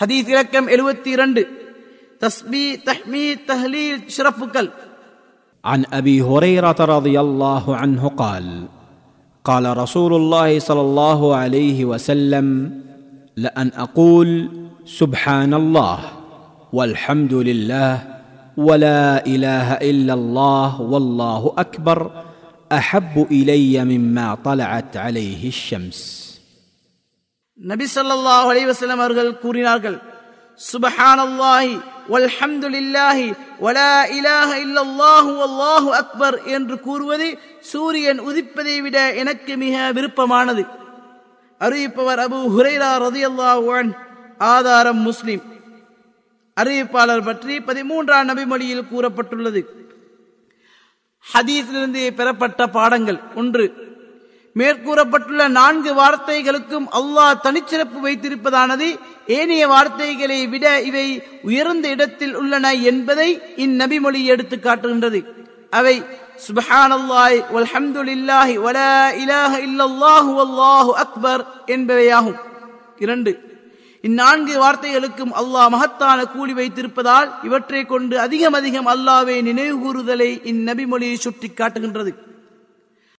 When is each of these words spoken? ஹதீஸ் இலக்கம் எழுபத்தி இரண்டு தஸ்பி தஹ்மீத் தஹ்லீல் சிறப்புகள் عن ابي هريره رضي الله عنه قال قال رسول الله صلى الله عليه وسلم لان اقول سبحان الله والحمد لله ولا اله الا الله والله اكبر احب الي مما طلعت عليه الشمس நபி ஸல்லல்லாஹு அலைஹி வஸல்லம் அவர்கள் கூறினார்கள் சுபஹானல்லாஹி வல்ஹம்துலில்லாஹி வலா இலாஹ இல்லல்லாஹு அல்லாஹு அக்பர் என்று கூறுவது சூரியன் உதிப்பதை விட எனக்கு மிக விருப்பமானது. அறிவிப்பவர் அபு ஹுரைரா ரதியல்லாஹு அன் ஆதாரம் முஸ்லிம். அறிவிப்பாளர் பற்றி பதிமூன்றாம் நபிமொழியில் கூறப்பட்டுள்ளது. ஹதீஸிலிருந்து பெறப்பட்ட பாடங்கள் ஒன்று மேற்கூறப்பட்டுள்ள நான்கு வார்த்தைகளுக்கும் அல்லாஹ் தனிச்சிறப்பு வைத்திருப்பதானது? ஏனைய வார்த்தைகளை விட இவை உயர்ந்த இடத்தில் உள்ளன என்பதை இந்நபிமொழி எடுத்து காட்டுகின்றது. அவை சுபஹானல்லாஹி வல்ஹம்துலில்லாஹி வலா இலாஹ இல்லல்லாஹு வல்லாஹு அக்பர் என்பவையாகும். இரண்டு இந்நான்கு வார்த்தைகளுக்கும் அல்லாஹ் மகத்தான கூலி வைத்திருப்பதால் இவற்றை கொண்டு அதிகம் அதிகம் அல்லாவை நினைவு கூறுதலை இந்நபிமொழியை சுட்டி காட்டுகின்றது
ஹதீஸ் 0.00 0.28
இலக்கம் 0.32 0.68
எழுபத்தி 0.74 1.10
இரண்டு 1.16 1.42
தஸ்பி 2.24 2.64
தஹ்மீத் 2.88 3.40
தஹ்லீல் 3.50 4.04
சிறப்புகள் 4.16 4.70
عن 5.64 5.80
ابي 5.92 6.16
هريره 6.22 6.78
رضي 6.96 7.16
الله 7.20 7.64
عنه 7.76 8.02
قال 8.22 8.46
قال 9.44 9.64
رسول 9.76 10.12
الله 10.14 10.48
صلى 10.58 10.80
الله 10.80 11.20
عليه 11.36 11.78
وسلم 11.84 12.46
لان 13.36 13.68
اقول 13.76 14.30
سبحان 15.00 15.52
الله 15.54 15.98
والحمد 16.72 17.34
لله 17.48 17.92
ولا 18.58 19.26
اله 19.26 19.68
الا 19.90 20.14
الله 20.14 20.70
والله 20.92 21.42
اكبر 21.58 21.98
احب 22.72 23.14
الي 23.30 23.84
مما 23.84 24.28
طلعت 24.46 24.92
عليه 24.96 25.42
الشمس 25.48 26.00
நபி 27.60 27.84
ஸல்லல்லாஹு 27.94 28.48
அலைஹி 28.52 28.68
வஸல்லம் 28.72 29.00
அவர்கள் 29.00 29.38
கூறினார்கள் 29.38 29.98
சுபஹானல்லாஹி 30.72 31.72
வல்ஹம்துலில்லாஹி 32.12 33.34
வலா 33.60 33.92
இலாஹ 34.18 34.50
இல்லல்லாஹு 34.64 35.32
அல்லாஹு 35.46 35.88
அக்பர் 35.92 36.36
என்று 36.44 36.80
கூறுவது 36.80 37.38
சூரியன் 37.60 38.20
உதிப்பதை 38.20 38.82
விட 38.82 39.14
எனக்கு 39.14 39.56
மிக 39.56 39.92
விருப்பமானது. 39.92 40.64
அறிவிப்பவர் 41.60 42.20
அபு 42.26 42.38
ஹுரைரா 42.56 42.90
ரதியல்லாஹு 43.06 43.66
அன் 43.78 43.90
ஆதாரம் 44.38 45.02
முஸ்லிம். 45.08 45.42
அறிவிப்பாளர் 46.56 47.24
பற்றி 47.24 47.58
பதிமூன்றாம் 47.58 48.28
நபிமொழியில் 48.30 48.88
கூறப்பட்டுள்ளது. 48.92 49.62
ஹதீஸிலிருந்து 51.34 52.12
பெறப்பட்ட 52.18 52.66
பாடங்கள் 52.66 53.20
ஒன்று 53.34 53.87
மேற்கூறப்பட்டுள்ள 54.58 55.42
நான்கு 55.58 55.90
வார்த்தைகளுக்கும் 56.00 56.86
அல்லாஹ் 56.98 57.40
தனிச்சிறப்பு 57.46 57.98
வைத்திருப்பதானது? 58.06 58.88
ஏனைய 59.38 59.64
வார்த்தைகளை 59.72 60.38
விட 60.52 60.66
இவை 60.90 61.06
உயர்ந்த 61.48 61.86
இடத்தில் 61.94 62.34
உள்ளன 62.40 62.66
என்பதை 62.90 63.28
இந்நபிமொழி 63.64 64.20
எடுத்து 64.34 64.56
காட்டுகின்றது. 64.58 65.20
அவை 65.78 65.96
சுபஹானல்லாஹி 66.46 67.38
வல்ஹம்துலில்லாஹி 67.54 68.54
வலா 68.64 68.94
இலாஹ 69.22 69.52
இல்லல்லாஹு 69.66 70.30
வல்லாஹு 70.40 70.92
அக்பர் 71.04 71.44
என்பவையாகும். 71.74 72.38
இரண்டு 73.04 73.32
இந்நான்கு 74.04 74.54
வார்த்தைகளுக்கும் 74.62 75.32
அல்லாஹ் 75.40 75.72
மகத்தான 75.74 76.18
கூலி 76.34 76.52
வைத்திருப்பதால் 76.58 77.28
இவற்றை 77.48 77.82
கொண்டு 77.92 78.14
அதிகம் 78.26 78.56
அதிகம் 78.60 78.88
அல்லாவை 78.94 79.36
நினைவு 79.48 79.76
கூறுதலை 79.84 80.30
இந்நபிமொழியை 80.52 81.16
சுட்டி 81.26 81.48
காட்டுகின்றது 81.50 82.12